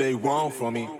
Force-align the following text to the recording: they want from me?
they 0.00 0.14
want 0.14 0.54
from 0.54 0.72
me? 0.72 0.99